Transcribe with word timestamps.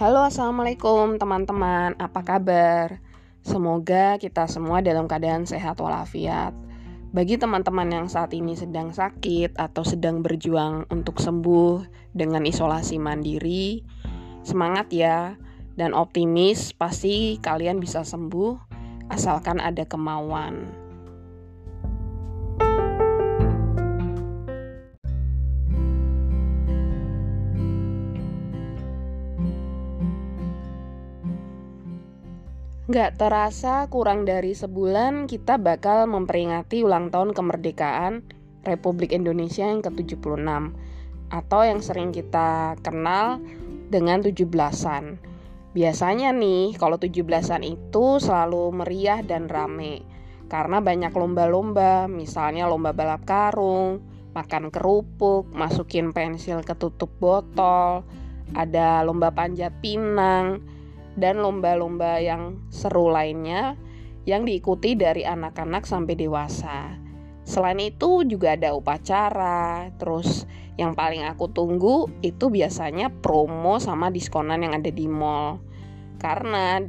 Halo, 0.00 0.24
assalamualaikum 0.24 1.20
teman-teman. 1.20 1.92
Apa 2.00 2.24
kabar? 2.24 3.04
Semoga 3.44 4.16
kita 4.16 4.48
semua 4.48 4.80
dalam 4.80 5.04
keadaan 5.04 5.44
sehat 5.44 5.76
walafiat. 5.76 6.56
Bagi 7.12 7.36
teman-teman 7.36 7.84
yang 7.84 8.06
saat 8.08 8.32
ini 8.32 8.56
sedang 8.56 8.96
sakit 8.96 9.60
atau 9.60 9.84
sedang 9.84 10.24
berjuang 10.24 10.88
untuk 10.88 11.20
sembuh 11.20 11.84
dengan 12.16 12.48
isolasi 12.48 12.96
mandiri, 12.96 13.84
semangat 14.40 14.88
ya 14.88 15.36
dan 15.76 15.92
optimis. 15.92 16.72
Pasti 16.72 17.36
kalian 17.36 17.76
bisa 17.76 18.00
sembuh 18.00 18.56
asalkan 19.12 19.60
ada 19.60 19.84
kemauan. 19.84 20.79
Gak 32.90 33.22
terasa 33.22 33.86
kurang 33.86 34.26
dari 34.26 34.50
sebulan 34.50 35.30
kita 35.30 35.62
bakal 35.62 36.10
memperingati 36.10 36.82
ulang 36.82 37.14
tahun 37.14 37.30
kemerdekaan 37.38 38.26
Republik 38.66 39.14
Indonesia 39.14 39.62
yang 39.62 39.78
ke-76 39.78 40.42
atau 41.30 41.60
yang 41.62 41.78
sering 41.78 42.10
kita 42.10 42.74
kenal 42.82 43.38
dengan 43.94 44.26
17-an. 44.26 45.22
Biasanya 45.70 46.34
nih 46.34 46.74
kalau 46.82 46.98
17-an 46.98 47.62
itu 47.62 48.18
selalu 48.18 48.82
meriah 48.82 49.22
dan 49.22 49.46
rame 49.46 50.02
karena 50.50 50.82
banyak 50.82 51.14
lomba-lomba, 51.14 52.10
misalnya 52.10 52.66
lomba 52.66 52.90
balap 52.90 53.22
karung, 53.22 54.02
makan 54.34 54.74
kerupuk, 54.74 55.46
masukin 55.54 56.10
pensil 56.10 56.66
ke 56.66 56.74
tutup 56.74 57.14
botol, 57.22 58.02
ada 58.50 59.06
lomba 59.06 59.30
panjat 59.30 59.70
pinang, 59.78 60.66
dan 61.20 61.44
lomba-lomba 61.44 62.18
yang 62.18 62.64
seru 62.72 63.12
lainnya 63.12 63.76
yang 64.24 64.48
diikuti 64.48 64.96
dari 64.96 65.24
anak-anak 65.24 65.84
sampai 65.84 66.16
dewasa. 66.16 66.96
Selain 67.44 67.80
itu 67.80 68.24
juga 68.24 68.54
ada 68.56 68.76
upacara, 68.76 69.90
terus 69.96 70.44
yang 70.76 70.96
paling 70.96 71.24
aku 71.24 71.50
tunggu 71.50 72.08
itu 72.24 72.48
biasanya 72.48 73.12
promo 73.20 73.76
sama 73.80 74.08
diskonan 74.08 74.64
yang 74.64 74.72
ada 74.76 74.88
di 74.88 75.04
mall. 75.08 75.60
Karena 76.20 76.80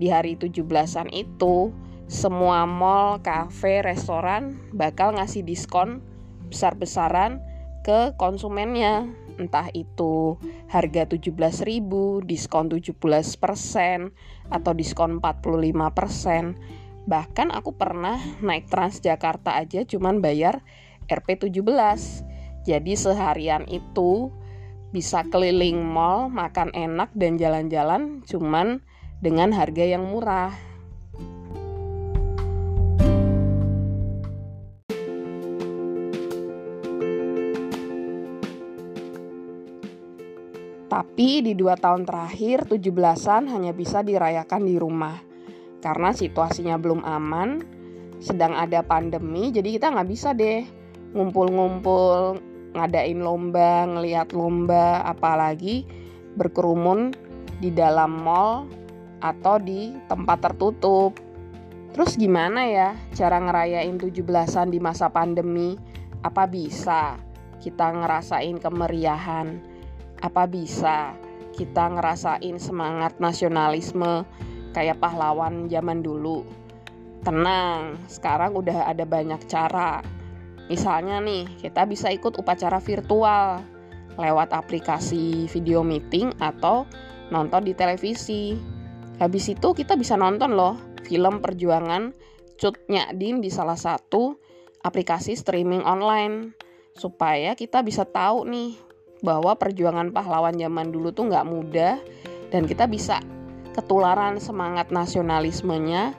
di 0.00 0.08
hari 0.08 0.36
17-an 0.36 1.12
itu 1.12 1.70
semua 2.10 2.64
mall, 2.66 3.22
kafe, 3.22 3.84
restoran 3.84 4.58
bakal 4.72 5.14
ngasih 5.14 5.46
diskon 5.46 6.02
besar-besaran 6.50 7.38
ke 7.90 8.14
konsumennya 8.14 9.10
entah 9.34 9.66
itu 9.74 10.38
harga 10.70 11.10
17.000, 11.10 11.82
diskon 12.22 12.70
17% 12.70 13.02
atau 14.46 14.72
diskon 14.78 15.18
45%. 15.18 16.54
Bahkan 17.10 17.48
aku 17.50 17.74
pernah 17.74 18.22
naik 18.38 18.70
Transjakarta 18.70 19.58
aja 19.58 19.82
cuman 19.82 20.22
bayar 20.22 20.62
Rp17. 21.10 21.66
Jadi 22.62 22.94
seharian 22.94 23.66
itu 23.66 24.30
bisa 24.94 25.26
keliling 25.26 25.82
mall, 25.82 26.30
makan 26.30 26.70
enak 26.70 27.10
dan 27.18 27.42
jalan-jalan 27.42 28.22
cuman 28.22 28.86
dengan 29.18 29.50
harga 29.50 29.82
yang 29.82 30.06
murah. 30.06 30.54
Tapi 40.90 41.38
di 41.46 41.54
dua 41.54 41.78
tahun 41.78 42.02
terakhir 42.02 42.66
17-an 42.66 43.46
hanya 43.46 43.70
bisa 43.70 44.02
dirayakan 44.02 44.66
di 44.66 44.74
rumah 44.74 45.22
Karena 45.78 46.10
situasinya 46.10 46.74
belum 46.82 47.06
aman 47.06 47.62
Sedang 48.18 48.58
ada 48.58 48.82
pandemi 48.82 49.54
jadi 49.54 49.78
kita 49.78 49.94
nggak 49.94 50.10
bisa 50.10 50.34
deh 50.34 50.66
Ngumpul-ngumpul 51.14 52.42
ngadain 52.74 53.22
lomba, 53.22 53.86
ngeliat 53.86 54.34
lomba 54.34 55.06
Apalagi 55.06 55.86
berkerumun 56.34 57.14
di 57.62 57.70
dalam 57.70 58.18
mall 58.26 58.66
atau 59.22 59.62
di 59.62 59.94
tempat 60.10 60.42
tertutup 60.42 61.14
Terus 61.94 62.18
gimana 62.18 62.66
ya 62.66 62.98
cara 63.14 63.38
ngerayain 63.38 63.94
17-an 63.94 64.74
di 64.74 64.82
masa 64.82 65.06
pandemi? 65.06 65.78
Apa 66.26 66.50
bisa 66.50 67.14
kita 67.62 67.94
ngerasain 67.94 68.58
kemeriahan? 68.58 69.69
Apa 70.20 70.44
bisa 70.44 71.16
kita 71.56 71.96
ngerasain 71.96 72.56
semangat 72.60 73.16
nasionalisme 73.16 74.28
kayak 74.76 75.00
pahlawan 75.00 75.68
zaman 75.72 76.04
dulu? 76.04 76.44
Tenang, 77.24 78.00
sekarang 78.08 78.56
udah 78.56 78.88
ada 78.88 79.04
banyak 79.04 79.40
cara. 79.48 80.00
Misalnya 80.68 81.20
nih, 81.20 81.48
kita 81.60 81.84
bisa 81.88 82.08
ikut 82.12 82.36
upacara 82.36 82.80
virtual 82.80 83.60
lewat 84.20 84.52
aplikasi 84.52 85.48
video 85.48 85.80
meeting 85.80 86.32
atau 86.36 86.84
nonton 87.32 87.64
di 87.64 87.72
televisi. 87.72 88.56
Habis 89.16 89.56
itu 89.56 89.72
kita 89.72 89.96
bisa 89.96 90.16
nonton 90.16 90.52
loh 90.56 90.76
film 91.04 91.40
perjuangan 91.40 92.12
Cut 92.60 92.76
Nyadin 92.92 93.40
di 93.40 93.48
salah 93.48 93.76
satu 93.76 94.36
aplikasi 94.84 95.32
streaming 95.32 95.80
online 95.84 96.52
supaya 96.92 97.56
kita 97.56 97.80
bisa 97.80 98.04
tahu 98.04 98.44
nih 98.44 98.76
bahwa 99.20 99.56
perjuangan 99.56 100.12
pahlawan 100.12 100.56
zaman 100.56 100.92
dulu 100.92 101.12
tuh 101.12 101.28
nggak 101.28 101.48
mudah 101.48 102.00
dan 102.48 102.64
kita 102.64 102.88
bisa 102.88 103.20
ketularan 103.76 104.40
semangat 104.42 104.90
nasionalismenya 104.90 106.16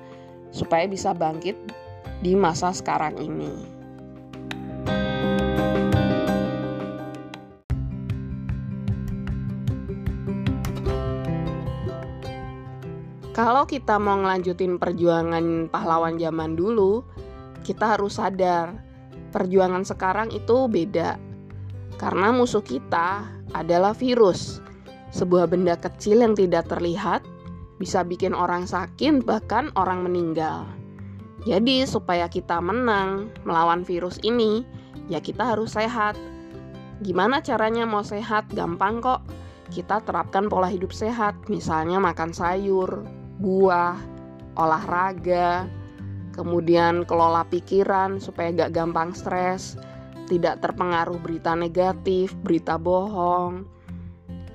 supaya 0.53 0.87
bisa 0.87 1.11
bangkit 1.11 1.57
di 2.21 2.37
masa 2.37 2.71
sekarang 2.71 3.17
ini. 3.17 3.81
Kalau 13.31 13.65
kita 13.65 13.97
mau 13.97 14.21
ngelanjutin 14.21 14.77
perjuangan 14.77 15.71
pahlawan 15.71 16.19
zaman 16.21 16.53
dulu, 16.53 17.01
kita 17.65 17.97
harus 17.97 18.21
sadar 18.21 18.75
perjuangan 19.31 19.81
sekarang 19.87 20.29
itu 20.29 20.67
beda 20.67 21.30
karena 22.01 22.33
musuh 22.33 22.65
kita 22.65 23.21
adalah 23.53 23.93
virus, 23.93 24.57
sebuah 25.13 25.45
benda 25.53 25.77
kecil 25.77 26.25
yang 26.25 26.33
tidak 26.33 26.65
terlihat, 26.65 27.21
bisa 27.77 28.01
bikin 28.01 28.33
orang 28.33 28.65
sakit, 28.65 29.21
bahkan 29.21 29.69
orang 29.77 30.01
meninggal. 30.01 30.65
Jadi, 31.45 31.85
supaya 31.85 32.25
kita 32.25 32.57
menang 32.57 33.29
melawan 33.45 33.85
virus 33.85 34.17
ini, 34.25 34.65
ya 35.13 35.21
kita 35.21 35.53
harus 35.53 35.77
sehat. 35.77 36.17
Gimana 37.05 37.37
caranya 37.45 37.85
mau 37.85 38.01
sehat? 38.01 38.49
Gampang 38.49 38.97
kok. 38.97 39.21
Kita 39.69 40.01
terapkan 40.01 40.49
pola 40.49 40.73
hidup 40.73 40.89
sehat, 40.89 41.37
misalnya 41.53 42.01
makan 42.01 42.33
sayur, 42.33 43.05
buah, 43.37 43.95
olahraga, 44.57 45.69
kemudian 46.33 47.05
kelola 47.05 47.45
pikiran 47.47 48.17
supaya 48.17 48.51
gak 48.51 48.73
gampang 48.73 49.13
stres 49.13 49.77
tidak 50.31 50.63
terpengaruh 50.63 51.19
berita 51.19 51.51
negatif, 51.59 52.31
berita 52.39 52.79
bohong, 52.79 53.67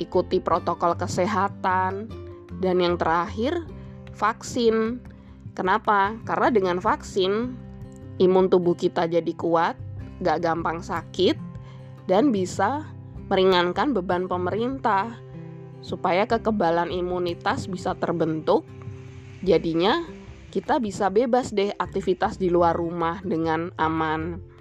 ikuti 0.00 0.40
protokol 0.40 0.96
kesehatan, 0.96 2.08
dan 2.64 2.80
yang 2.80 2.96
terakhir, 2.96 3.60
vaksin. 4.16 5.04
Kenapa? 5.52 6.16
Karena 6.24 6.48
dengan 6.48 6.80
vaksin, 6.80 7.52
imun 8.16 8.48
tubuh 8.48 8.72
kita 8.72 9.04
jadi 9.04 9.32
kuat, 9.36 9.76
gak 10.24 10.40
gampang 10.40 10.80
sakit, 10.80 11.36
dan 12.08 12.32
bisa 12.32 12.88
meringankan 13.28 13.92
beban 13.92 14.24
pemerintah 14.24 15.12
supaya 15.84 16.24
kekebalan 16.24 16.88
imunitas 16.88 17.68
bisa 17.68 17.92
terbentuk. 18.00 18.64
Jadinya, 19.44 20.08
kita 20.48 20.80
bisa 20.80 21.12
bebas 21.12 21.52
deh 21.52 21.68
aktivitas 21.76 22.40
di 22.40 22.48
luar 22.48 22.80
rumah 22.80 23.20
dengan 23.20 23.68
aman. 23.76 24.55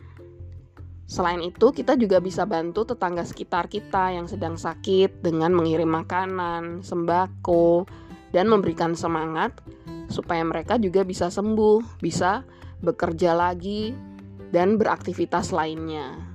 Selain 1.05 1.37
itu, 1.45 1.69
kita 1.69 1.93
juga 2.01 2.17
bisa 2.17 2.49
bantu 2.49 2.81
tetangga 2.81 3.21
sekitar 3.21 3.69
kita 3.69 4.17
yang 4.17 4.25
sedang 4.25 4.57
sakit 4.57 5.21
dengan 5.21 5.53
mengirim 5.53 5.85
makanan, 5.85 6.81
sembako, 6.81 7.85
dan 8.33 8.49
memberikan 8.49 8.97
semangat 8.97 9.53
supaya 10.09 10.41
mereka 10.41 10.81
juga 10.81 11.05
bisa 11.05 11.29
sembuh, 11.29 12.01
bisa 12.01 12.41
bekerja 12.81 13.37
lagi, 13.37 13.93
dan 14.49 14.81
beraktivitas 14.81 15.53
lainnya. 15.53 16.33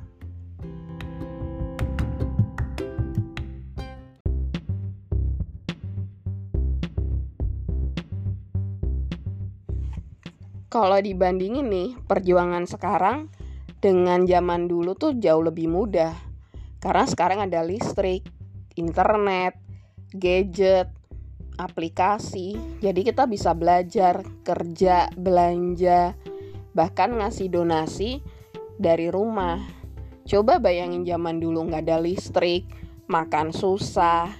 Kalau 10.70 11.02
dibandingin 11.02 11.66
nih, 11.66 11.90
perjuangan 12.06 12.62
sekarang 12.62 13.39
dengan 13.80 14.28
zaman 14.28 14.68
dulu 14.68 14.92
tuh 14.94 15.16
jauh 15.16 15.40
lebih 15.40 15.72
mudah. 15.72 16.12
Karena 16.80 17.04
sekarang 17.08 17.44
ada 17.44 17.64
listrik, 17.64 18.24
internet, 18.76 19.56
gadget, 20.12 20.88
aplikasi. 21.60 22.56
Jadi 22.80 23.00
kita 23.04 23.28
bisa 23.28 23.52
belajar, 23.52 24.24
kerja, 24.44 25.12
belanja, 25.12 26.16
bahkan 26.72 27.16
ngasih 27.20 27.52
donasi 27.52 28.24
dari 28.80 29.12
rumah. 29.12 29.60
Coba 30.24 30.56
bayangin 30.56 31.04
zaman 31.04 31.36
dulu 31.40 31.68
nggak 31.68 31.84
ada 31.84 32.00
listrik, 32.00 32.64
makan 33.10 33.52
susah, 33.52 34.30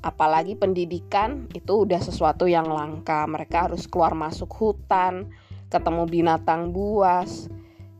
apalagi 0.00 0.54
pendidikan 0.54 1.50
itu 1.52 1.84
udah 1.84 2.00
sesuatu 2.00 2.48
yang 2.48 2.70
langka. 2.70 3.26
Mereka 3.28 3.68
harus 3.68 3.84
keluar 3.84 4.16
masuk 4.16 4.48
hutan, 4.54 5.28
ketemu 5.68 6.06
binatang 6.08 6.70
buas. 6.70 7.50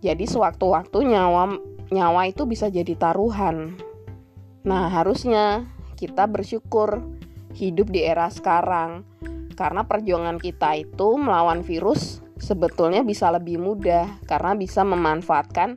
Jadi 0.06 0.22
sewaktu-waktu 0.22 1.02
nyawa 1.02 1.58
nyawa 1.90 2.30
itu 2.30 2.46
bisa 2.46 2.70
jadi 2.70 2.94
taruhan. 2.94 3.74
Nah, 4.62 4.86
harusnya 4.86 5.66
kita 5.98 6.30
bersyukur 6.30 7.02
hidup 7.58 7.90
di 7.90 8.06
era 8.06 8.30
sekarang 8.30 9.02
karena 9.58 9.82
perjuangan 9.82 10.38
kita 10.38 10.78
itu 10.78 11.18
melawan 11.18 11.66
virus 11.66 12.22
sebetulnya 12.38 13.02
bisa 13.02 13.32
lebih 13.34 13.58
mudah 13.58 14.06
karena 14.30 14.54
bisa 14.54 14.86
memanfaatkan 14.86 15.74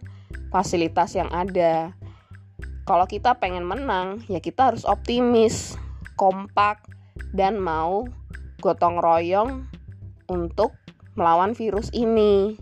fasilitas 0.54 1.18
yang 1.18 1.32
ada. 1.34 1.98
Kalau 2.86 3.06
kita 3.10 3.38
pengen 3.42 3.66
menang, 3.66 4.22
ya 4.30 4.38
kita 4.42 4.74
harus 4.74 4.86
optimis, 4.86 5.78
kompak, 6.18 6.86
dan 7.34 7.58
mau 7.62 8.06
gotong 8.62 8.98
royong 8.98 9.66
untuk 10.30 10.74
melawan 11.14 11.54
virus 11.54 11.94
ini. 11.94 12.58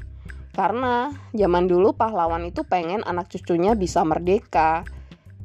Karena 0.58 1.14
zaman 1.38 1.70
dulu 1.70 1.94
pahlawan 1.94 2.50
itu 2.50 2.66
pengen 2.66 3.06
anak 3.06 3.30
cucunya 3.30 3.78
bisa 3.78 4.02
merdeka, 4.02 4.82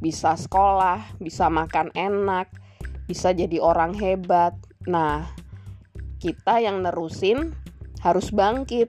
bisa 0.01 0.33
sekolah, 0.41 1.21
bisa 1.21 1.53
makan 1.53 1.93
enak, 1.93 2.49
bisa 3.05 3.37
jadi 3.37 3.61
orang 3.61 3.93
hebat. 3.93 4.57
Nah, 4.89 5.29
kita 6.17 6.65
yang 6.65 6.81
nerusin 6.81 7.53
harus 8.01 8.33
bangkit 8.33 8.89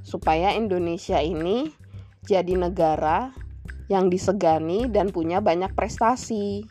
supaya 0.00 0.56
Indonesia 0.56 1.20
ini 1.20 1.68
jadi 2.24 2.56
negara 2.56 3.36
yang 3.92 4.08
disegani 4.08 4.88
dan 4.88 5.12
punya 5.12 5.44
banyak 5.44 5.76
prestasi. 5.76 6.64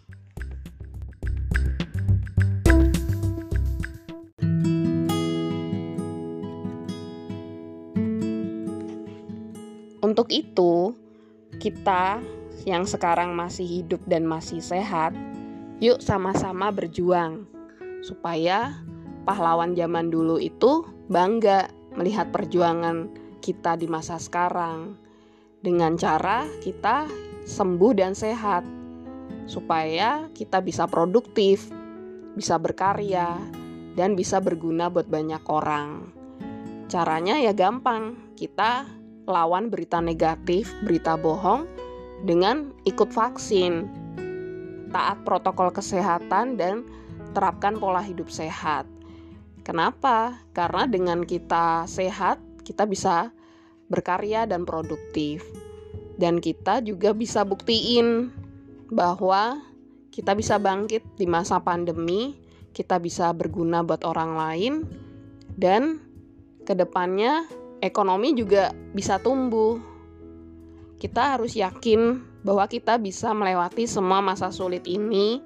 Untuk 10.28 10.44
itu, 10.44 10.92
kita 11.56 12.20
yang 12.68 12.84
sekarang 12.84 13.32
masih 13.32 13.64
hidup 13.64 14.04
dan 14.12 14.28
masih 14.28 14.60
sehat 14.60 15.16
Yuk 15.80 16.04
sama-sama 16.04 16.68
berjuang 16.68 17.48
supaya 18.04 18.76
pahlawan 19.24 19.72
zaman 19.72 20.12
dulu 20.12 20.36
itu 20.36 20.84
bangga 21.08 21.72
melihat 21.96 22.28
perjuangan 22.36 23.08
kita 23.40 23.80
di 23.80 23.88
masa 23.88 24.20
sekarang 24.20 25.00
dengan 25.64 25.96
cara 25.96 26.44
kita 26.60 27.08
sembuh 27.48 27.96
dan 27.96 28.12
sehat 28.12 28.68
supaya 29.48 30.28
kita 30.36 30.60
bisa 30.60 30.92
produktif, 30.92 31.72
bisa 32.36 32.60
berkarya 32.60 33.40
dan 33.96 34.12
bisa 34.20 34.44
berguna 34.44 34.92
buat 34.92 35.08
banyak 35.08 35.48
orang. 35.48 36.12
Caranya 36.92 37.40
ya 37.40 37.56
gampang, 37.56 38.36
kita 38.36 38.97
lawan 39.28 39.68
berita 39.68 40.00
negatif, 40.00 40.72
berita 40.88 41.20
bohong 41.20 41.68
dengan 42.24 42.72
ikut 42.88 43.12
vaksin 43.12 43.86
taat 44.90 45.22
protokol 45.28 45.70
kesehatan 45.70 46.56
dan 46.56 46.88
terapkan 47.36 47.76
pola 47.76 48.00
hidup 48.00 48.32
sehat. 48.32 48.88
Kenapa? 49.68 50.40
Karena 50.56 50.88
dengan 50.88 51.28
kita 51.28 51.84
sehat, 51.92 52.40
kita 52.64 52.88
bisa 52.88 53.36
berkarya 53.92 54.48
dan 54.48 54.64
produktif. 54.64 55.44
Dan 56.18 56.40
kita 56.40 56.82
juga 56.82 57.12
bisa 57.12 57.44
buktiin 57.44 58.32
bahwa 58.90 59.60
kita 60.10 60.34
bisa 60.34 60.58
bangkit 60.58 61.04
di 61.20 61.28
masa 61.30 61.60
pandemi, 61.62 62.34
kita 62.72 62.98
bisa 62.98 63.30
berguna 63.36 63.84
buat 63.84 64.02
orang 64.02 64.34
lain, 64.34 64.74
dan 65.54 66.02
ke 66.66 66.74
depannya 66.74 67.46
ekonomi 67.82 68.34
juga 68.34 68.74
bisa 68.94 69.22
tumbuh. 69.22 69.78
Kita 70.98 71.38
harus 71.38 71.54
yakin 71.54 72.26
bahwa 72.42 72.66
kita 72.66 72.98
bisa 72.98 73.36
melewati 73.36 73.86
semua 73.86 74.24
masa 74.24 74.50
sulit 74.50 74.88
ini 74.90 75.44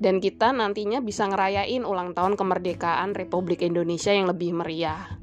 dan 0.00 0.20
kita 0.20 0.52
nantinya 0.52 1.04
bisa 1.04 1.28
ngerayain 1.28 1.84
ulang 1.84 2.16
tahun 2.16 2.36
kemerdekaan 2.36 3.12
Republik 3.12 3.60
Indonesia 3.60 4.12
yang 4.12 4.28
lebih 4.28 4.56
meriah. 4.56 5.20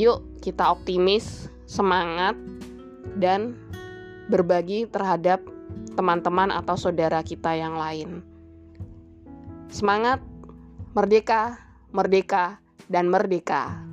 Yuk, 0.00 0.40
kita 0.40 0.72
optimis, 0.72 1.52
semangat, 1.68 2.36
dan 3.20 3.56
berbagi 4.32 4.88
terhadap 4.88 5.44
teman-teman 5.96 6.48
atau 6.54 6.78
saudara 6.78 7.20
kita 7.20 7.52
yang 7.52 7.76
lain. 7.76 8.24
Semangat, 9.68 10.24
merdeka, 10.96 11.60
merdeka, 11.92 12.62
dan 12.88 13.12
merdeka. 13.12 13.88